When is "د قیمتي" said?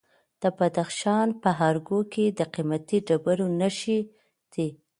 2.37-2.97